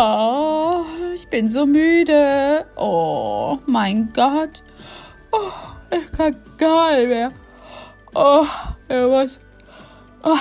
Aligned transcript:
Oh, 0.00 0.84
ich 1.12 1.26
bin 1.26 1.50
so 1.50 1.66
müde. 1.66 2.66
Oh, 2.76 3.58
mein 3.66 4.12
Gott. 4.12 4.62
Oh, 5.32 5.50
ich 5.90 6.12
kann 6.12 6.36
gar 6.56 6.96
nicht 6.96 7.08
mehr. 7.08 7.32
Oh, 8.14 8.46
ja, 8.88 9.10
was? 9.10 9.40
Oh. 10.22 10.36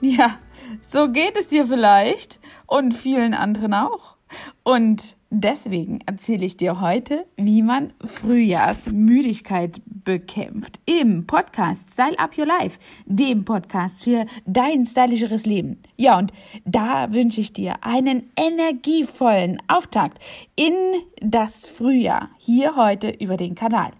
Ja, 0.00 0.38
so 0.80 1.10
geht 1.10 1.36
es 1.36 1.48
dir 1.48 1.66
vielleicht 1.66 2.38
und 2.66 2.94
vielen 2.94 3.34
anderen 3.34 3.74
auch. 3.74 4.16
Und 4.62 5.18
deswegen 5.40 6.00
erzähle 6.06 6.46
ich 6.46 6.56
dir 6.56 6.80
heute, 6.80 7.26
wie 7.36 7.62
man 7.62 7.92
Frühjahrsmüdigkeit 8.04 9.80
bekämpft 9.86 10.80
im 10.86 11.26
Podcast 11.26 11.90
Style 11.90 12.18
Up 12.18 12.38
Your 12.38 12.46
Life, 12.46 12.78
dem 13.06 13.44
Podcast 13.44 14.04
für 14.04 14.26
dein 14.46 14.86
stylischeres 14.86 15.44
Leben. 15.44 15.78
Ja, 15.96 16.18
und 16.18 16.32
da 16.64 17.12
wünsche 17.12 17.40
ich 17.40 17.52
dir 17.52 17.74
einen 17.82 18.30
energievollen 18.36 19.60
Auftakt 19.66 20.18
in 20.56 20.74
das 21.20 21.64
Frühjahr 21.64 22.30
hier 22.38 22.76
heute 22.76 23.10
über 23.10 23.36
den 23.36 23.54
Kanal. 23.54 23.90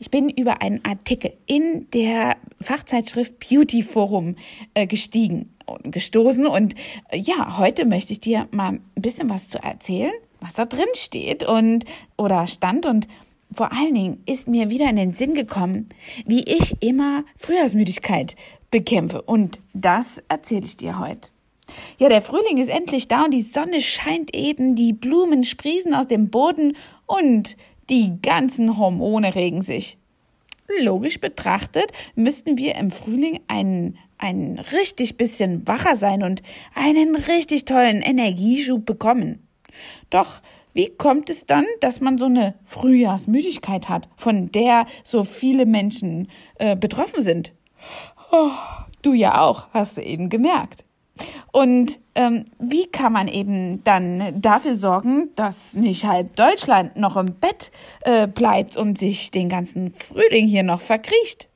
Ich 0.00 0.10
bin 0.10 0.28
über 0.28 0.60
einen 0.60 0.84
Artikel 0.84 1.34
in 1.46 1.88
der 1.92 2.36
Fachzeitschrift 2.60 3.38
Beauty 3.38 3.82
Forum 3.82 4.34
äh, 4.74 4.88
gestiegen 4.88 5.54
und 5.66 5.92
gestoßen 5.92 6.46
und 6.46 6.74
äh, 7.10 7.18
ja, 7.18 7.58
heute 7.58 7.84
möchte 7.84 8.12
ich 8.12 8.20
dir 8.20 8.48
mal 8.50 8.72
ein 8.72 8.82
bisschen 8.96 9.30
was 9.30 9.48
zu 9.48 9.62
erzählen, 9.62 10.12
was 10.42 10.54
da 10.54 10.66
drin 10.66 10.86
steht 10.94 11.44
und 11.44 11.84
oder 12.18 12.46
stand 12.46 12.86
und 12.86 13.08
vor 13.54 13.72
allen 13.72 13.94
Dingen 13.94 14.22
ist 14.26 14.48
mir 14.48 14.70
wieder 14.70 14.88
in 14.88 14.96
den 14.96 15.12
Sinn 15.12 15.34
gekommen, 15.34 15.88
wie 16.26 16.42
ich 16.42 16.82
immer 16.82 17.24
Frühjahrsmüdigkeit 17.36 18.34
bekämpfe 18.70 19.22
und 19.22 19.60
das 19.74 20.22
erzähle 20.28 20.64
ich 20.64 20.76
dir 20.76 20.98
heute. 20.98 21.30
Ja, 21.98 22.08
der 22.08 22.22
Frühling 22.22 22.58
ist 22.58 22.68
endlich 22.68 23.08
da 23.08 23.24
und 23.24 23.32
die 23.32 23.42
Sonne 23.42 23.80
scheint 23.80 24.34
eben, 24.34 24.74
die 24.74 24.92
Blumen 24.92 25.44
sprießen 25.44 25.94
aus 25.94 26.06
dem 26.06 26.28
Boden 26.28 26.76
und 27.06 27.56
die 27.88 28.20
ganzen 28.20 28.78
Hormone 28.78 29.34
regen 29.34 29.62
sich. 29.62 29.98
Logisch 30.80 31.20
betrachtet 31.20 31.92
müssten 32.14 32.56
wir 32.56 32.74
im 32.76 32.90
Frühling 32.90 33.40
ein, 33.48 33.98
ein 34.18 34.58
richtig 34.72 35.16
bisschen 35.16 35.66
wacher 35.66 35.96
sein 35.96 36.22
und 36.22 36.42
einen 36.74 37.14
richtig 37.16 37.64
tollen 37.64 38.00
Energieschub 38.00 38.84
bekommen. 38.84 39.46
Doch 40.10 40.40
wie 40.74 40.88
kommt 40.88 41.28
es 41.28 41.44
dann, 41.46 41.66
dass 41.80 42.00
man 42.00 42.18
so 42.18 42.26
eine 42.26 42.54
Frühjahrsmüdigkeit 42.64 43.88
hat, 43.88 44.08
von 44.16 44.50
der 44.50 44.86
so 45.04 45.24
viele 45.24 45.66
Menschen 45.66 46.28
äh, 46.58 46.76
betroffen 46.76 47.22
sind? 47.22 47.52
Oh, 48.30 48.50
du 49.02 49.12
ja 49.12 49.42
auch, 49.42 49.68
hast 49.72 49.98
du 49.98 50.02
eben 50.02 50.30
gemerkt. 50.30 50.84
Und 51.52 52.00
ähm, 52.14 52.46
wie 52.58 52.86
kann 52.86 53.12
man 53.12 53.28
eben 53.28 53.84
dann 53.84 54.40
dafür 54.40 54.74
sorgen, 54.74 55.28
dass 55.34 55.74
nicht 55.74 56.06
halb 56.06 56.34
Deutschland 56.36 56.96
noch 56.96 57.18
im 57.18 57.34
Bett 57.34 57.70
äh, 58.00 58.26
bleibt 58.26 58.76
und 58.76 58.96
sich 58.96 59.30
den 59.30 59.50
ganzen 59.50 59.90
Frühling 59.90 60.46
hier 60.46 60.62
noch 60.62 60.80
verkriecht? 60.80 61.50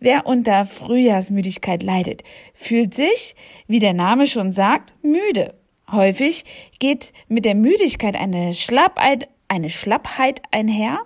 Wer 0.00 0.26
unter 0.26 0.64
Frühjahrsmüdigkeit 0.64 1.82
leidet, 1.82 2.22
fühlt 2.54 2.94
sich, 2.94 3.34
wie 3.66 3.80
der 3.80 3.94
Name 3.94 4.28
schon 4.28 4.52
sagt, 4.52 4.94
müde. 5.02 5.54
Häufig 5.90 6.44
geht 6.80 7.12
mit 7.28 7.44
der 7.44 7.54
Müdigkeit 7.54 8.16
eine 8.16 8.54
Schlappheit, 8.54 9.28
eine 9.48 9.70
Schlappheit 9.70 10.42
einher 10.50 11.00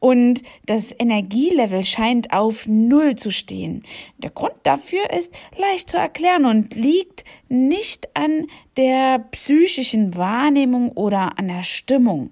und 0.00 0.42
das 0.66 0.92
Energielevel 0.98 1.84
scheint 1.84 2.32
auf 2.32 2.66
Null 2.66 3.14
zu 3.16 3.30
stehen. 3.30 3.82
Der 4.18 4.30
Grund 4.30 4.54
dafür 4.64 5.10
ist 5.10 5.32
leicht 5.56 5.90
zu 5.90 5.98
erklären 5.98 6.46
und 6.46 6.74
liegt 6.74 7.24
nicht 7.48 8.08
an 8.16 8.46
der 8.76 9.20
psychischen 9.30 10.16
Wahrnehmung 10.16 10.92
oder 10.92 11.38
an 11.38 11.48
der 11.48 11.62
Stimmung. 11.62 12.30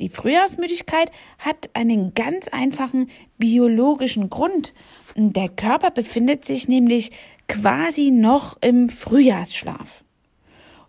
Die 0.00 0.08
Frühjahrsmüdigkeit 0.08 1.12
hat 1.38 1.70
einen 1.74 2.14
ganz 2.14 2.48
einfachen 2.48 3.08
biologischen 3.38 4.30
Grund. 4.30 4.74
Der 5.14 5.50
Körper 5.50 5.90
befindet 5.90 6.44
sich 6.44 6.66
nämlich 6.66 7.12
quasi 7.46 8.10
noch 8.10 8.56
im 8.62 8.88
Frühjahrsschlaf. 8.88 10.01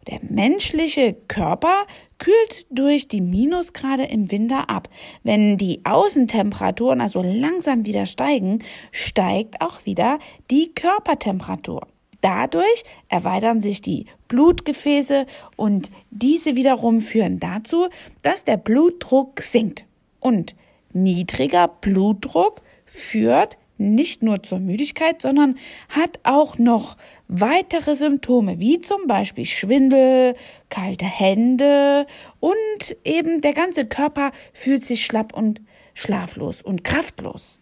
Der 0.08 0.20
menschliche 0.22 1.14
Körper 1.28 1.86
kühlt 2.18 2.66
durch 2.70 3.08
die 3.08 3.22
Minusgrade 3.22 4.04
im 4.04 4.32
Winter 4.32 4.70
ab. 4.70 4.90
Wenn 5.24 5.58
die 5.58 5.82
Außentemperaturen 5.86 7.02
also 7.02 7.22
langsam 7.22 7.86
wieder 7.86 8.06
steigen, 8.06 8.60
steigt 8.92 9.62
auch 9.62 9.86
wieder 9.86 10.20
die 10.50 10.74
Körpertemperatur. 10.74 11.88
Dadurch 12.22 12.84
erweitern 13.10 13.60
sich 13.60 13.82
die 13.82 14.06
Blutgefäße 14.30 15.26
und 15.58 15.92
diese 16.10 16.56
wiederum 16.56 17.02
führen 17.02 17.40
dazu, 17.42 17.88
dass 18.22 18.46
der 18.46 18.56
Blutdruck 18.56 19.42
sinkt. 19.42 19.86
Und 20.22 20.56
niedriger 20.94 21.68
Blutdruck 21.68 22.62
führt 22.86 23.58
nicht 23.84 24.24
nur 24.24 24.42
zur 24.44 24.60
Müdigkeit, 24.60 25.22
sondern 25.22 25.58
hat 25.90 26.20
auch 26.24 26.58
noch 26.58 26.98
weitere 27.28 27.96
Symptome, 27.96 28.60
wie 28.60 28.80
zum 28.80 29.08
Beispiel 29.08 29.46
Schwindel, 29.46 30.36
kalte 30.70 31.06
Hände 31.06 32.08
und 32.40 32.96
eben 33.04 33.42
der 33.42 33.54
ganze 33.54 33.86
Körper 33.86 34.32
fühlt 34.54 34.84
sich 34.84 35.06
schlapp 35.06 35.34
und 35.34 35.62
schlaflos 35.94 36.62
und 36.62 36.84
kraftlos. 36.84 37.60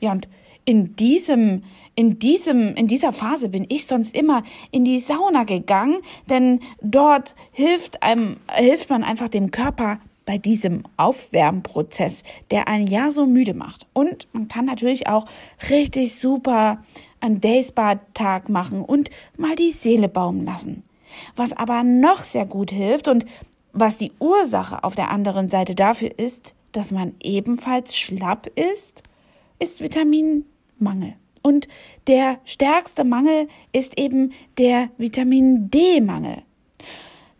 Ja, 0.00 0.12
und 0.12 0.28
in 0.64 0.96
diesem, 0.96 1.64
in 1.94 2.18
diesem, 2.18 2.74
in 2.74 2.86
dieser 2.86 3.12
Phase 3.12 3.48
bin 3.48 3.66
ich 3.68 3.86
sonst 3.86 4.16
immer 4.16 4.42
in 4.70 4.84
die 4.84 5.00
Sauna 5.00 5.44
gegangen, 5.44 5.98
denn 6.28 6.60
dort 6.80 7.34
hilft 7.52 8.02
einem, 8.02 8.38
hilft 8.50 8.90
man 8.90 9.04
einfach 9.04 9.28
dem 9.28 9.50
Körper 9.50 9.98
bei 10.26 10.38
diesem 10.38 10.84
Aufwärmprozess, 10.96 12.22
der 12.50 12.68
einen 12.68 12.86
ja 12.86 13.10
so 13.10 13.26
müde 13.26 13.54
macht. 13.54 13.86
Und 13.92 14.28
man 14.32 14.48
kann 14.48 14.64
natürlich 14.64 15.06
auch 15.06 15.26
richtig 15.70 16.16
super 16.16 16.82
einen 17.20 17.40
Dayspa-Tag 17.40 18.48
machen 18.48 18.82
und 18.82 19.10
mal 19.36 19.56
die 19.56 19.72
Seele 19.72 20.08
baumen 20.08 20.44
lassen. 20.44 20.82
Was 21.36 21.52
aber 21.52 21.82
noch 21.84 22.20
sehr 22.20 22.46
gut 22.46 22.70
hilft 22.70 23.08
und 23.08 23.24
was 23.72 23.96
die 23.96 24.12
Ursache 24.18 24.84
auf 24.84 24.94
der 24.94 25.10
anderen 25.10 25.48
Seite 25.48 25.74
dafür 25.74 26.18
ist, 26.18 26.54
dass 26.72 26.90
man 26.90 27.14
ebenfalls 27.20 27.96
schlapp 27.96 28.46
ist, 28.46 29.02
ist 29.58 29.80
Vitaminmangel. 29.80 31.14
Und 31.42 31.68
der 32.06 32.38
stärkste 32.44 33.04
Mangel 33.04 33.48
ist 33.72 33.98
eben 33.98 34.32
der 34.58 34.88
Vitamin 34.96 35.70
D-Mangel. 35.70 36.42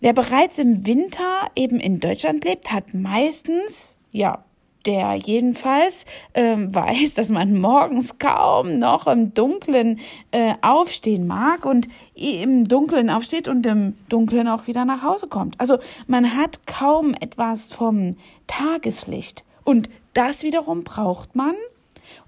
Wer 0.05 0.13
bereits 0.13 0.59
im 0.59 0.87
Winter 0.87 1.47
eben 1.57 1.81
in 1.81 1.99
Deutschland 1.99 2.45
lebt, 2.45 2.71
hat 2.71 2.93
meistens, 2.93 3.97
ja, 4.13 4.45
der 4.85 5.15
jedenfalls 5.15 6.05
ähm, 6.35 6.75
weiß, 6.75 7.15
dass 7.15 7.31
man 7.31 7.59
morgens 7.59 8.19
kaum 8.19 8.79
noch 8.79 9.07
im 9.07 9.33
Dunkeln 9.33 10.01
äh, 10.31 10.57
aufstehen 10.61 11.27
mag 11.27 11.65
und 11.65 11.89
im 12.15 12.69
Dunkeln 12.69 13.09
aufsteht 13.09 13.49
und 13.49 13.65
im 13.65 13.95
Dunkeln 14.11 14.47
auch 14.47 14.67
wieder 14.67 14.85
nach 14.85 15.03
Hause 15.03 15.27
kommt. 15.27 15.59
Also 15.59 15.79
man 16.07 16.37
hat 16.37 16.67
kaum 16.67 17.15
etwas 17.15 17.73
vom 17.73 18.19
Tageslicht. 18.47 19.43
Und 19.65 19.89
das 20.13 20.43
wiederum 20.43 20.85
braucht 20.85 21.35
man, 21.35 21.55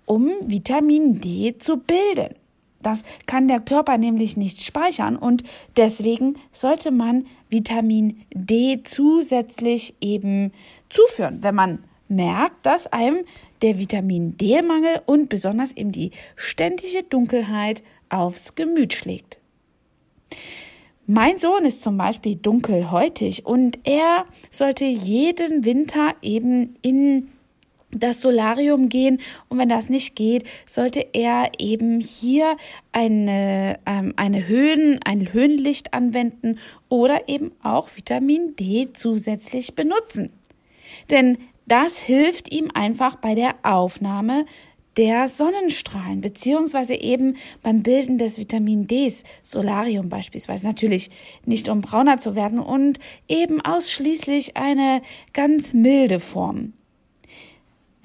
um 0.06 0.30
Vitamin 0.46 1.20
D 1.20 1.58
zu 1.58 1.76
bilden. 1.76 2.36
Das 2.86 3.02
kann 3.26 3.48
der 3.48 3.58
Körper 3.58 3.98
nämlich 3.98 4.36
nicht 4.36 4.62
speichern 4.62 5.16
und 5.16 5.42
deswegen 5.76 6.36
sollte 6.52 6.92
man 6.92 7.26
Vitamin 7.50 8.22
D 8.32 8.80
zusätzlich 8.84 9.94
eben 10.00 10.52
zuführen, 10.88 11.38
wenn 11.42 11.56
man 11.56 11.82
merkt, 12.06 12.64
dass 12.64 12.86
einem 12.86 13.24
der 13.60 13.80
Vitamin 13.80 14.36
D-Mangel 14.36 15.00
und 15.04 15.28
besonders 15.28 15.72
eben 15.72 15.90
die 15.90 16.12
ständige 16.36 17.02
Dunkelheit 17.02 17.82
aufs 18.08 18.54
Gemüt 18.54 18.94
schlägt. 18.94 19.40
Mein 21.08 21.38
Sohn 21.38 21.64
ist 21.64 21.82
zum 21.82 21.96
Beispiel 21.96 22.36
dunkelhäutig 22.36 23.46
und 23.46 23.80
er 23.82 24.26
sollte 24.52 24.84
jeden 24.84 25.64
Winter 25.64 26.14
eben 26.22 26.76
in 26.82 27.32
das 27.90 28.20
Solarium 28.20 28.88
gehen 28.88 29.20
und 29.48 29.58
wenn 29.58 29.68
das 29.68 29.88
nicht 29.88 30.16
geht, 30.16 30.44
sollte 30.66 31.06
er 31.12 31.52
eben 31.58 32.00
hier 32.00 32.56
eine, 32.92 33.78
ähm, 33.86 34.12
eine 34.16 34.48
Höhen, 34.48 35.00
ein 35.04 35.32
Höhenlicht 35.32 35.94
anwenden 35.94 36.58
oder 36.88 37.28
eben 37.28 37.52
auch 37.62 37.88
Vitamin 37.94 38.56
D 38.56 38.88
zusätzlich 38.92 39.74
benutzen. 39.74 40.32
Denn 41.10 41.38
das 41.66 41.98
hilft 41.98 42.52
ihm 42.52 42.70
einfach 42.74 43.16
bei 43.16 43.34
der 43.34 43.54
Aufnahme 43.62 44.46
der 44.96 45.28
Sonnenstrahlen, 45.28 46.22
beziehungsweise 46.22 46.94
eben 46.94 47.36
beim 47.62 47.82
Bilden 47.82 48.18
des 48.18 48.38
Vitamin 48.38 48.86
Ds, 48.86 49.24
Solarium 49.42 50.08
beispielsweise, 50.08 50.66
natürlich 50.66 51.10
nicht 51.44 51.68
um 51.68 51.82
brauner 51.82 52.18
zu 52.18 52.34
werden 52.34 52.58
und 52.58 52.98
eben 53.28 53.60
ausschließlich 53.60 54.56
eine 54.56 55.02
ganz 55.34 55.74
milde 55.74 56.18
Form. 56.18 56.72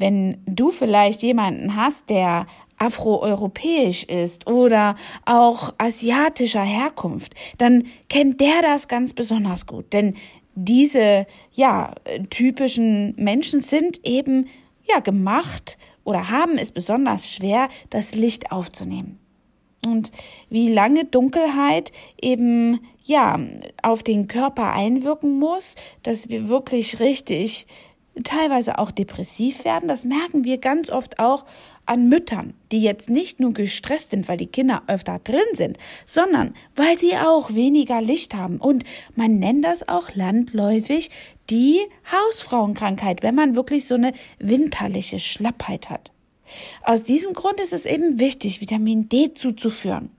Wenn 0.02 0.42
du 0.48 0.72
vielleicht 0.72 1.22
jemanden 1.22 1.76
hast, 1.76 2.10
der 2.10 2.48
afroeuropäisch 2.80 4.04
ist 4.06 4.48
oder 4.48 4.96
auch 5.26 5.76
asiatischer 5.78 6.64
Herkunft, 6.64 7.36
dann 7.60 7.86
kennt 8.10 8.42
der 8.42 8.64
das 8.64 8.88
ganz 8.88 9.14
besonders 9.14 9.68
gut. 9.68 9.94
Denn 9.94 10.16
diese, 10.56 11.28
ja, 11.54 11.94
typischen 12.32 13.14
Menschen 13.16 13.62
sind 13.62 14.04
eben, 14.04 14.48
ja, 14.84 15.00
gemacht 15.00 15.78
oder 16.04 16.32
haben 16.32 16.58
es 16.58 16.72
besonders 16.72 17.32
schwer, 17.32 17.70
das 17.92 18.16
Licht 18.16 18.52
aufzunehmen. 18.52 19.20
Und 19.86 20.12
wie 20.50 20.72
lange 20.72 21.06
Dunkelheit 21.06 21.92
eben 22.20 22.80
ja 23.04 23.40
auf 23.84 24.02
den 24.02 24.28
Körper 24.28 24.74
einwirken 24.74 25.38
muss, 25.38 25.76
dass 26.02 26.30
wir 26.30 26.50
wirklich 26.50 27.00
richtig 27.00 27.68
teilweise 28.24 28.78
auch 28.78 28.92
depressiv 28.92 29.64
werden. 29.64 29.88
Das 29.88 30.06
merken 30.06 30.44
wir 30.44 30.58
ganz 30.58 30.90
oft 30.90 31.20
auch 31.20 31.46
an 31.86 32.10
Müttern, 32.10 32.54
die 32.72 32.82
jetzt 32.82 33.10
nicht 33.10 33.40
nur 33.40 33.54
gestresst 33.54 34.12
sind, 34.12 34.28
weil 34.28 34.38
die 34.38 34.48
Kinder 34.48 34.84
öfter 34.88 35.20
drin 35.20 35.40
sind, 35.54 35.78
sondern 36.06 36.54
weil 36.76 36.98
sie 36.98 37.16
auch 37.16 37.54
weniger 37.54 38.02
Licht 38.02 38.36
haben. 38.36 38.58
Und 38.58 38.84
man 39.16 39.40
nennt 39.40 39.66
das 39.66 39.88
auch 39.88 40.14
landläufig 40.14 41.10
die 41.50 41.80
Hausfrauenkrankheit, 42.12 43.24
wenn 43.24 43.36
man 43.36 43.56
wirklich 43.56 43.88
so 43.88 43.96
eine 43.96 44.14
winterliche 44.40 45.20
Schlappheit 45.20 45.90
hat. 45.90 46.12
Aus 46.84 47.04
diesem 47.04 47.34
Grund 47.34 47.60
ist 47.60 47.74
es 47.74 47.86
eben 47.86 48.20
wichtig, 48.20 48.62
Vitamin 48.62 49.10
D 49.10 49.34
zuzuführen. 49.34 50.10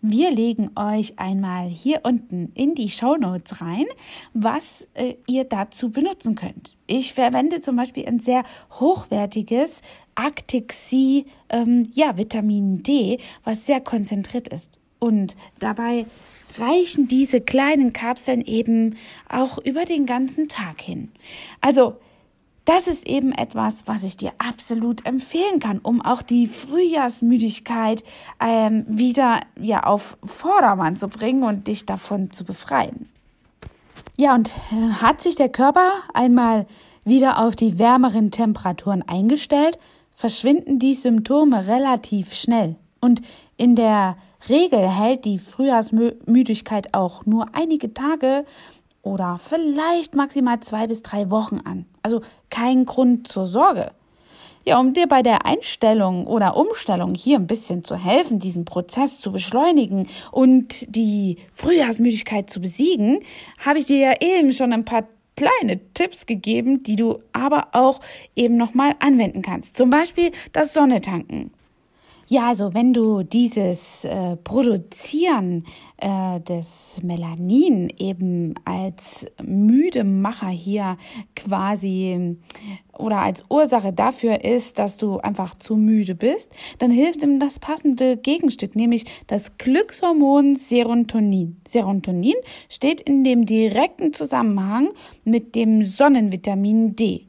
Wir 0.00 0.30
legen 0.30 0.70
euch 0.76 1.18
einmal 1.18 1.66
hier 1.66 2.02
unten 2.04 2.52
in 2.54 2.76
die 2.76 2.88
Show 2.88 3.16
Notes 3.16 3.60
rein, 3.60 3.86
was 4.32 4.86
äh, 4.94 5.14
ihr 5.26 5.42
dazu 5.42 5.90
benutzen 5.90 6.36
könnt. 6.36 6.76
Ich 6.86 7.14
verwende 7.14 7.60
zum 7.60 7.74
Beispiel 7.74 8.06
ein 8.06 8.20
sehr 8.20 8.44
hochwertiges 8.78 9.82
Actixi 10.14 11.26
ähm, 11.48 11.82
ja, 11.92 12.16
Vitamin 12.16 12.84
D, 12.84 13.18
was 13.42 13.66
sehr 13.66 13.80
konzentriert 13.80 14.46
ist. 14.48 14.78
Und 15.00 15.36
dabei 15.58 16.06
reichen 16.58 17.08
diese 17.08 17.40
kleinen 17.40 17.92
Kapseln 17.92 18.42
eben 18.42 18.96
auch 19.28 19.58
über 19.58 19.84
den 19.84 20.06
ganzen 20.06 20.46
Tag 20.46 20.80
hin. 20.80 21.10
Also 21.60 21.96
das 22.68 22.86
ist 22.86 23.06
eben 23.06 23.32
etwas, 23.32 23.84
was 23.86 24.02
ich 24.02 24.18
dir 24.18 24.32
absolut 24.36 25.06
empfehlen 25.06 25.58
kann, 25.58 25.78
um 25.78 26.02
auch 26.02 26.20
die 26.20 26.46
Frühjahrsmüdigkeit 26.46 28.04
ähm, 28.40 28.84
wieder 28.86 29.40
ja 29.58 29.84
auf 29.84 30.18
Vordermann 30.22 30.96
zu 30.96 31.08
bringen 31.08 31.44
und 31.44 31.66
dich 31.66 31.86
davon 31.86 32.30
zu 32.30 32.44
befreien. 32.44 33.08
Ja, 34.18 34.34
und 34.34 34.52
äh, 34.70 34.92
hat 35.00 35.22
sich 35.22 35.34
der 35.34 35.48
Körper 35.48 35.92
einmal 36.12 36.66
wieder 37.06 37.42
auf 37.42 37.56
die 37.56 37.78
wärmeren 37.78 38.30
Temperaturen 38.30 39.02
eingestellt, 39.08 39.78
verschwinden 40.14 40.78
die 40.78 40.94
Symptome 40.94 41.68
relativ 41.68 42.34
schnell. 42.34 42.76
Und 43.00 43.22
in 43.56 43.76
der 43.76 44.18
Regel 44.46 44.86
hält 44.86 45.24
die 45.24 45.38
Frühjahrsmüdigkeit 45.38 46.92
auch 46.92 47.24
nur 47.24 47.46
einige 47.54 47.94
Tage 47.94 48.44
oder 49.08 49.38
vielleicht 49.42 50.14
maximal 50.14 50.60
zwei 50.60 50.86
bis 50.86 51.02
drei 51.02 51.30
Wochen 51.30 51.60
an. 51.64 51.86
Also 52.02 52.20
kein 52.50 52.84
Grund 52.84 53.26
zur 53.26 53.46
Sorge. 53.46 53.92
Ja, 54.64 54.78
um 54.78 54.92
dir 54.92 55.06
bei 55.06 55.22
der 55.22 55.46
Einstellung 55.46 56.26
oder 56.26 56.56
Umstellung 56.56 57.14
hier 57.14 57.38
ein 57.38 57.46
bisschen 57.46 57.84
zu 57.84 57.96
helfen, 57.96 58.38
diesen 58.38 58.66
Prozess 58.66 59.18
zu 59.18 59.32
beschleunigen 59.32 60.08
und 60.30 60.94
die 60.94 61.38
Frühjahrsmüdigkeit 61.54 62.50
zu 62.50 62.60
besiegen, 62.60 63.20
habe 63.58 63.78
ich 63.78 63.86
dir 63.86 63.98
ja 63.98 64.14
eben 64.20 64.52
schon 64.52 64.74
ein 64.74 64.84
paar 64.84 65.04
kleine 65.36 65.80
Tipps 65.94 66.26
gegeben, 66.26 66.82
die 66.82 66.96
du 66.96 67.20
aber 67.32 67.68
auch 67.72 68.00
eben 68.36 68.56
nochmal 68.56 68.94
anwenden 68.98 69.40
kannst. 69.40 69.76
Zum 69.76 69.88
Beispiel 69.88 70.32
das 70.52 70.74
Sonnetanken. 70.74 71.52
Ja, 72.30 72.48
also 72.48 72.74
wenn 72.74 72.92
du 72.92 73.22
dieses 73.22 74.04
äh, 74.04 74.36
Produzieren 74.36 75.64
äh, 75.96 76.38
des 76.40 77.00
Melanin 77.02 77.90
eben 77.96 78.54
als 78.66 79.24
müde 79.42 80.04
Macher 80.04 80.50
hier 80.50 80.98
quasi 81.34 82.36
oder 82.98 83.20
als 83.22 83.46
Ursache 83.48 83.94
dafür 83.94 84.44
ist, 84.44 84.78
dass 84.78 84.98
du 84.98 85.16
einfach 85.20 85.54
zu 85.54 85.76
müde 85.76 86.14
bist, 86.14 86.52
dann 86.78 86.90
hilft 86.90 87.22
ihm 87.22 87.40
das 87.40 87.58
passende 87.58 88.18
Gegenstück, 88.18 88.76
nämlich 88.76 89.06
das 89.26 89.56
Glückshormon 89.56 90.54
Serotonin. 90.54 91.56
Serotonin 91.66 92.36
steht 92.68 93.00
in 93.00 93.24
dem 93.24 93.46
direkten 93.46 94.12
Zusammenhang 94.12 94.90
mit 95.24 95.54
dem 95.54 95.82
Sonnenvitamin 95.82 96.94
D. 96.94 97.27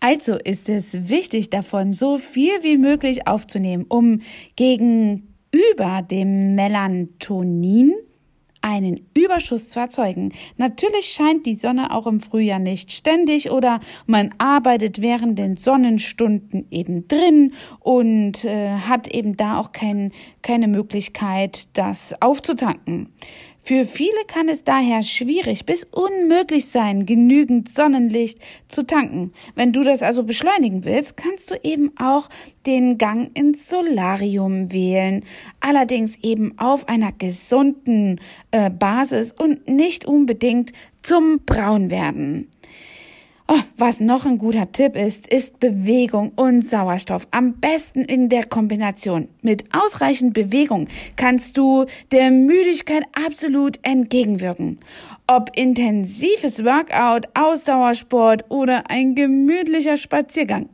Also 0.00 0.34
ist 0.34 0.68
es 0.68 1.08
wichtig 1.08 1.50
davon, 1.50 1.92
so 1.92 2.18
viel 2.18 2.62
wie 2.62 2.78
möglich 2.78 3.26
aufzunehmen, 3.26 3.86
um 3.88 4.20
gegenüber 4.56 6.02
dem 6.08 6.54
Melatonin 6.54 7.94
einen 8.60 9.06
Überschuss 9.16 9.68
zu 9.68 9.80
erzeugen. 9.80 10.32
Natürlich 10.56 11.06
scheint 11.06 11.46
die 11.46 11.54
Sonne 11.54 11.92
auch 11.94 12.06
im 12.06 12.20
Frühjahr 12.20 12.58
nicht 12.58 12.92
ständig 12.92 13.50
oder 13.50 13.80
man 14.06 14.34
arbeitet 14.38 15.00
während 15.00 15.38
den 15.38 15.56
Sonnenstunden 15.56 16.66
eben 16.70 17.06
drin 17.08 17.54
und 17.80 18.44
äh, 18.44 18.70
hat 18.70 19.08
eben 19.08 19.36
da 19.36 19.58
auch 19.58 19.72
kein, 19.72 20.12
keine 20.42 20.68
Möglichkeit, 20.68 21.76
das 21.76 22.20
aufzutanken. 22.20 23.12
Für 23.68 23.84
viele 23.84 24.24
kann 24.26 24.48
es 24.48 24.64
daher 24.64 25.02
schwierig 25.02 25.66
bis 25.66 25.84
unmöglich 25.84 26.68
sein, 26.68 27.04
genügend 27.04 27.68
Sonnenlicht 27.68 28.38
zu 28.68 28.86
tanken. 28.86 29.34
Wenn 29.56 29.74
du 29.74 29.82
das 29.82 30.02
also 30.02 30.22
beschleunigen 30.24 30.86
willst, 30.86 31.18
kannst 31.18 31.50
du 31.50 31.54
eben 31.62 31.92
auch 31.98 32.30
den 32.64 32.96
Gang 32.96 33.30
ins 33.36 33.68
Solarium 33.68 34.72
wählen. 34.72 35.22
Allerdings 35.60 36.16
eben 36.22 36.58
auf 36.58 36.88
einer 36.88 37.12
gesunden 37.12 38.22
äh, 38.52 38.70
Basis 38.70 39.32
und 39.32 39.68
nicht 39.68 40.06
unbedingt 40.06 40.72
zum 41.02 41.40
Braunwerden. 41.44 42.48
Oh, 43.50 43.62
was 43.78 43.98
noch 43.98 44.26
ein 44.26 44.36
guter 44.36 44.70
Tipp 44.72 44.94
ist, 44.94 45.26
ist 45.26 45.58
Bewegung 45.58 46.32
und 46.36 46.60
Sauerstoff. 46.60 47.26
Am 47.30 47.54
besten 47.54 48.02
in 48.02 48.28
der 48.28 48.44
Kombination. 48.44 49.28
Mit 49.40 49.64
ausreichend 49.74 50.34
Bewegung 50.34 50.86
kannst 51.16 51.56
du 51.56 51.86
der 52.12 52.30
Müdigkeit 52.30 53.04
absolut 53.14 53.78
entgegenwirken. 53.80 54.76
Ob 55.26 55.48
intensives 55.56 56.62
Workout, 56.62 57.26
Ausdauersport 57.32 58.44
oder 58.50 58.90
ein 58.90 59.14
gemütlicher 59.14 59.96
Spaziergang 59.96 60.68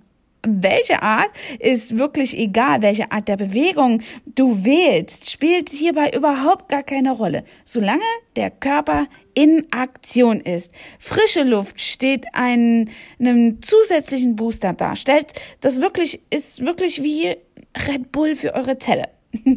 welche 0.47 1.03
Art 1.03 1.31
ist 1.59 1.99
wirklich 1.99 2.39
egal, 2.39 2.83
welche 2.83 3.11
Art 3.11 3.29
der 3.29 3.37
Bewegung 3.37 4.03
du 4.27 4.65
wählst, 4.65 5.31
spielt 5.31 5.71
hierbei 5.71 6.11
überhaupt 6.11 6.69
gar 6.69 6.83
keine 6.83 7.13
Rolle, 7.13 7.45
solange 7.65 8.03
der 8.37 8.51
Körper 8.51 9.07
in 9.35 9.67
Aktion 9.73 10.41
ist. 10.41 10.73
Frische 10.99 11.43
Luft 11.43 11.81
steht 11.81 12.27
einen, 12.33 12.91
einem 13.19 13.61
zusätzlichen 13.63 14.37
Booster 14.37 14.73
dar. 14.73 14.97
Stellt 14.97 15.33
das 15.61 15.81
wirklich, 15.81 16.21
ist 16.31 16.65
wirklich 16.65 17.03
wie 17.03 17.37
Red 17.89 18.13
Bull 18.13 18.37
für 18.37 18.55
eure 18.55 18.79
Zelle. 18.79 19.09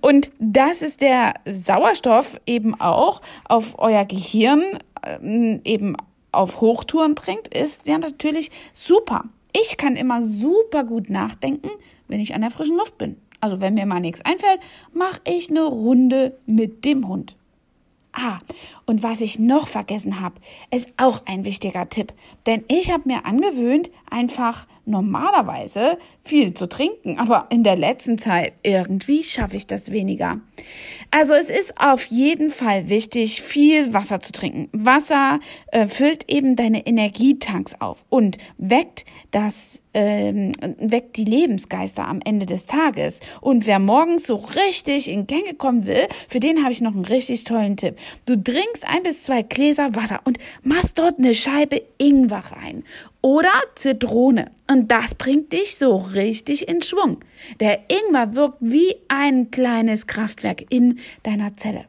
Und 0.00 0.30
das 0.38 0.82
ist 0.82 1.00
der 1.00 1.34
Sauerstoff 1.50 2.40
eben 2.46 2.80
auch 2.80 3.20
auf 3.44 3.78
euer 3.78 4.04
Gehirn 4.04 4.78
ähm, 5.04 5.60
eben 5.64 5.96
auf 6.32 6.60
Hochtouren 6.60 7.14
bringt, 7.14 7.48
ist 7.48 7.88
ja 7.88 7.98
natürlich 7.98 8.50
super. 8.72 9.24
Ich 9.62 9.76
kann 9.78 9.96
immer 9.96 10.22
super 10.22 10.84
gut 10.84 11.08
nachdenken, 11.08 11.70
wenn 12.08 12.20
ich 12.20 12.34
an 12.34 12.42
der 12.42 12.50
frischen 12.50 12.76
Luft 12.76 12.98
bin. 12.98 13.16
Also 13.40 13.60
wenn 13.60 13.74
mir 13.74 13.86
mal 13.86 14.00
nichts 14.00 14.22
einfällt, 14.22 14.60
mache 14.92 15.20
ich 15.24 15.50
eine 15.50 15.64
Runde 15.64 16.38
mit 16.46 16.84
dem 16.84 17.08
Hund. 17.08 17.36
Ah, 18.18 18.38
und 18.86 19.02
was 19.02 19.20
ich 19.20 19.38
noch 19.38 19.68
vergessen 19.68 20.20
habe, 20.20 20.36
ist 20.70 20.88
auch 20.96 21.22
ein 21.26 21.44
wichtiger 21.44 21.88
Tipp. 21.90 22.14
Denn 22.46 22.64
ich 22.68 22.90
habe 22.90 23.02
mir 23.04 23.26
angewöhnt, 23.26 23.90
einfach 24.10 24.66
normalerweise 24.86 25.98
viel 26.22 26.54
zu 26.54 26.68
trinken. 26.68 27.18
Aber 27.18 27.46
in 27.50 27.62
der 27.62 27.76
letzten 27.76 28.16
Zeit 28.16 28.54
irgendwie 28.62 29.22
schaffe 29.22 29.56
ich 29.56 29.66
das 29.66 29.90
weniger. 29.90 30.40
Also 31.10 31.34
es 31.34 31.50
ist 31.50 31.78
auf 31.78 32.06
jeden 32.06 32.50
Fall 32.50 32.88
wichtig, 32.88 33.42
viel 33.42 33.92
Wasser 33.92 34.20
zu 34.20 34.32
trinken. 34.32 34.70
Wasser 34.72 35.40
äh, 35.72 35.88
füllt 35.88 36.30
eben 36.32 36.56
deine 36.56 36.86
Energietanks 36.86 37.78
auf 37.80 38.04
und 38.08 38.38
weckt 38.56 39.04
das 39.32 39.82
ähm, 39.92 40.52
weckt 40.78 41.16
die 41.16 41.24
Lebensgeister 41.24 42.06
am 42.06 42.20
Ende 42.22 42.44
des 42.44 42.66
Tages. 42.66 43.20
Und 43.40 43.66
wer 43.66 43.78
morgens 43.78 44.26
so 44.26 44.36
richtig 44.36 45.10
in 45.10 45.26
Gänge 45.26 45.54
kommen 45.54 45.86
will, 45.86 46.06
für 46.28 46.38
den 46.38 46.62
habe 46.62 46.72
ich 46.72 46.82
noch 46.82 46.94
einen 46.94 47.06
richtig 47.06 47.44
tollen 47.44 47.78
Tipp. 47.78 47.96
Du 48.26 48.36
trinkst 48.36 48.86
ein 48.86 49.02
bis 49.02 49.22
zwei 49.22 49.42
Gläser 49.42 49.94
Wasser 49.94 50.20
und 50.24 50.38
machst 50.62 50.98
dort 50.98 51.18
eine 51.18 51.34
Scheibe 51.34 51.82
Ingwer 51.98 52.42
rein 52.52 52.84
oder 53.20 53.52
Zitrone. 53.74 54.50
Und 54.70 54.90
das 54.90 55.14
bringt 55.14 55.52
dich 55.52 55.76
so 55.76 55.96
richtig 55.96 56.68
in 56.68 56.82
Schwung. 56.82 57.18
Der 57.60 57.80
Ingwer 57.90 58.34
wirkt 58.34 58.58
wie 58.60 58.96
ein 59.08 59.50
kleines 59.50 60.06
Kraftwerk 60.06 60.66
in 60.70 60.98
deiner 61.22 61.56
Zelle. 61.56 61.86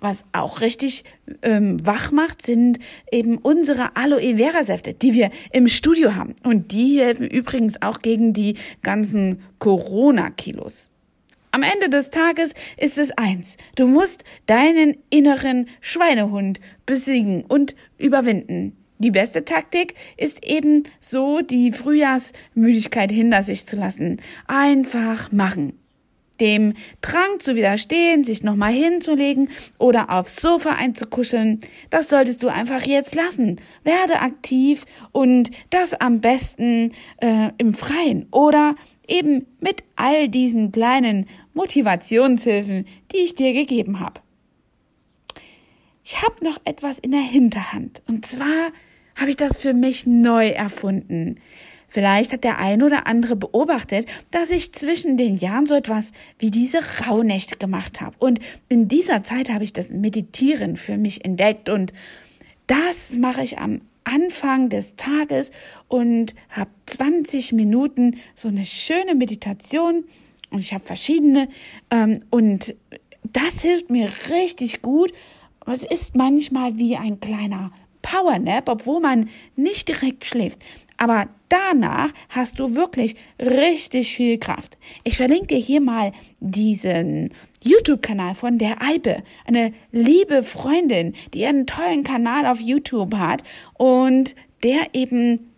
was 0.00 0.24
auch 0.32 0.60
richtig 0.60 1.04
ähm, 1.42 1.84
wach 1.86 2.12
macht, 2.12 2.44
sind 2.44 2.78
eben 3.10 3.38
unsere 3.38 3.96
Aloe 3.96 4.36
Vera 4.36 4.62
Säfte, 4.62 4.94
die 4.94 5.14
wir 5.14 5.30
im 5.52 5.68
Studio 5.68 6.14
haben. 6.14 6.34
Und 6.42 6.72
die 6.72 7.00
helfen 7.00 7.28
übrigens 7.28 7.80
auch 7.80 8.00
gegen 8.00 8.32
die 8.32 8.56
ganzen 8.82 9.42
Corona-Kilos. 9.58 10.90
Am 11.54 11.62
Ende 11.62 11.88
des 11.88 12.10
Tages 12.10 12.52
ist 12.76 12.98
es 12.98 13.12
eins. 13.12 13.58
Du 13.76 13.86
musst 13.86 14.24
deinen 14.46 14.96
inneren 15.08 15.68
Schweinehund 15.80 16.58
besiegen 16.84 17.44
und 17.44 17.76
überwinden. 17.96 18.76
Die 18.98 19.12
beste 19.12 19.44
Taktik 19.44 19.94
ist 20.16 20.44
eben 20.44 20.82
so, 20.98 21.42
die 21.42 21.70
Frühjahrsmüdigkeit 21.70 23.12
hinter 23.12 23.44
sich 23.44 23.66
zu 23.66 23.76
lassen. 23.76 24.20
Einfach 24.48 25.30
machen. 25.30 25.78
Dem 26.40 26.74
Drang 27.00 27.38
zu 27.38 27.54
widerstehen, 27.54 28.24
sich 28.24 28.42
nochmal 28.42 28.72
hinzulegen 28.72 29.50
oder 29.78 30.10
aufs 30.10 30.40
Sofa 30.42 30.70
einzukuscheln, 30.70 31.60
das 31.88 32.08
solltest 32.08 32.42
du 32.42 32.48
einfach 32.48 32.82
jetzt 32.82 33.14
lassen. 33.14 33.60
Werde 33.84 34.22
aktiv 34.22 34.86
und 35.12 35.52
das 35.70 35.94
am 35.94 36.20
besten 36.20 36.90
äh, 37.18 37.50
im 37.58 37.74
Freien 37.74 38.26
oder 38.32 38.74
eben 39.08 39.46
mit 39.60 39.84
all 39.96 40.28
diesen 40.28 40.72
kleinen 40.72 41.26
Motivationshilfen, 41.54 42.86
die 43.12 43.18
ich 43.18 43.34
dir 43.34 43.52
gegeben 43.52 44.00
habe. 44.00 44.20
Ich 46.04 46.20
habe 46.22 46.44
noch 46.44 46.58
etwas 46.64 46.98
in 46.98 47.12
der 47.12 47.20
Hinterhand. 47.20 48.02
Und 48.06 48.26
zwar 48.26 48.70
habe 49.16 49.30
ich 49.30 49.36
das 49.36 49.58
für 49.58 49.72
mich 49.72 50.06
neu 50.06 50.48
erfunden. 50.48 51.36
Vielleicht 51.88 52.32
hat 52.32 52.44
der 52.44 52.58
ein 52.58 52.82
oder 52.82 53.06
andere 53.06 53.36
beobachtet, 53.36 54.06
dass 54.30 54.50
ich 54.50 54.72
zwischen 54.72 55.16
den 55.16 55.36
Jahren 55.36 55.66
so 55.66 55.76
etwas 55.76 56.10
wie 56.38 56.50
diese 56.50 56.80
Rauhnächte 57.06 57.56
gemacht 57.56 58.00
habe. 58.00 58.16
Und 58.18 58.40
in 58.68 58.88
dieser 58.88 59.22
Zeit 59.22 59.48
habe 59.48 59.64
ich 59.64 59.72
das 59.72 59.90
Meditieren 59.90 60.76
für 60.76 60.98
mich 60.98 61.24
entdeckt. 61.24 61.68
Und 61.68 61.92
das 62.66 63.16
mache 63.16 63.42
ich 63.42 63.58
am 63.58 63.80
Anfang 64.04 64.68
des 64.68 64.96
Tages 64.96 65.50
und 65.88 66.34
habe 66.50 66.70
20 66.86 67.52
Minuten 67.52 68.16
so 68.34 68.48
eine 68.48 68.66
schöne 68.66 69.14
Meditation 69.14 70.04
und 70.50 70.60
ich 70.60 70.72
habe 70.72 70.84
verschiedene 70.84 71.48
ähm, 71.90 72.22
und 72.30 72.76
das 73.22 73.62
hilft 73.62 73.90
mir 73.90 74.08
richtig 74.30 74.82
gut. 74.82 75.12
Es 75.66 75.82
ist 75.82 76.14
manchmal 76.14 76.76
wie 76.76 76.96
ein 76.96 77.20
kleiner 77.20 77.72
Powernap, 78.14 78.68
obwohl 78.68 79.00
man 79.00 79.28
nicht 79.56 79.88
direkt 79.88 80.24
schläft. 80.24 80.60
Aber 80.96 81.26
danach 81.48 82.10
hast 82.28 82.60
du 82.60 82.76
wirklich 82.76 83.16
richtig 83.40 84.14
viel 84.14 84.38
Kraft. 84.38 84.78
Ich 85.02 85.16
verlinke 85.16 85.48
dir 85.48 85.58
hier 85.58 85.80
mal 85.80 86.12
diesen 86.38 87.30
YouTube-Kanal 87.64 88.36
von 88.36 88.58
der 88.58 88.80
Eibe, 88.80 89.16
eine 89.44 89.72
liebe 89.90 90.44
Freundin, 90.44 91.14
die 91.32 91.44
einen 91.44 91.66
tollen 91.66 92.04
Kanal 92.04 92.46
auf 92.46 92.60
YouTube 92.60 93.16
hat 93.16 93.42
und 93.74 94.36
der 94.62 94.94
eben 94.94 95.50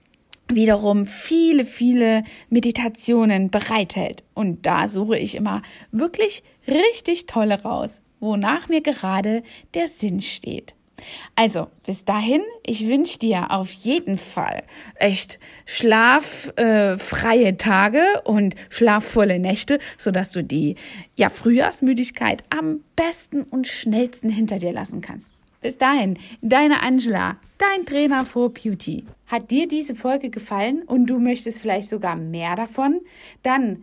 wiederum 0.49 1.05
viele, 1.05 1.67
viele 1.67 2.25
Meditationen 2.49 3.51
bereithält. 3.51 4.25
Und 4.33 4.65
da 4.65 4.89
suche 4.89 5.19
ich 5.19 5.35
immer 5.35 5.61
wirklich 5.91 6.43
richtig 6.67 7.27
tolle 7.27 7.63
raus, 7.63 8.01
wonach 8.21 8.71
mir 8.71 8.81
gerade 8.81 9.43
der 9.75 9.89
Sinn 9.89 10.21
steht. 10.23 10.76
Also, 11.35 11.69
bis 11.85 12.05
dahin, 12.05 12.43
ich 12.65 12.89
wünsche 12.89 13.19
dir 13.19 13.51
auf 13.51 13.71
jeden 13.71 14.19
Fall 14.19 14.63
echt 14.95 15.39
schlaffreie 15.67 17.49
äh, 17.49 17.57
Tage 17.57 18.23
und 18.25 18.55
schlafvolle 18.71 19.39
Nächte, 19.39 19.79
sodass 19.99 20.33
du 20.33 20.43
die 20.43 20.77
ja, 21.15 21.29
Frühjahrsmüdigkeit 21.29 22.45
am 22.51 22.81
besten 22.97 23.43
und 23.43 23.69
schnellsten 23.69 24.31
hinter 24.31 24.59
dir 24.59 24.73
lassen 24.73 25.01
kannst. 25.01 25.31
Bis 25.61 25.79
dahin, 25.79 26.19
deine 26.43 26.83
Angela, 26.83 27.39
dein 27.59 27.87
Trainer 27.87 28.25
for 28.25 28.53
Beauty. 28.53 29.05
Hat 29.27 29.51
dir 29.51 29.67
diese 29.67 29.95
Folge 29.95 30.31
gefallen 30.31 30.83
und 30.83 31.07
du 31.07 31.19
möchtest 31.19 31.61
vielleicht 31.61 31.89
sogar 31.89 32.17
mehr 32.17 32.55
davon? 32.55 33.01
Dann 33.43 33.83